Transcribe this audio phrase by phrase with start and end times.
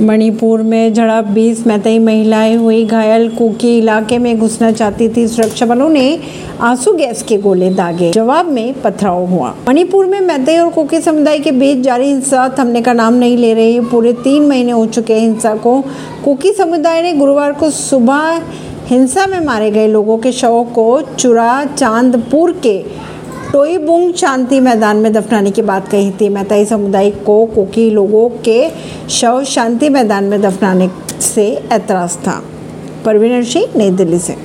[0.00, 5.66] मणिपुर में झड़प 20 मैतई महिलाएँ हुई घायल। कुकी इलाके में घुसना चाहती थी सुरक्षा
[5.66, 6.18] बलों ने
[6.60, 11.38] आँसू गैस के गोले दागे। जवाब में पथराव हुआ। मणिपुर में मैतई और कुकी समुदाय
[11.38, 15.14] के बीच जारी हिंसा, थमने का नाम नहीं ले रही। पूरे तीन महीने हो चुके
[15.14, 15.84] हैं हिंसा को।
[16.24, 18.42] कुकी समुदाय ने गुरुवार को सुबह
[18.86, 22.84] हिंसा में मारे गए लोगों के शवों को चुरा चांदपुर के
[23.52, 28.70] टोईबुंग शांति मैदान में दफनाने की बात कही थी। मैताई समुदाय को कोकी लोगों के
[29.10, 30.90] शव शांति मैदान में दफनाने
[31.20, 32.44] से ऐतराज था।
[33.04, 34.36] परवीन सिंह, नई दिल्ली से।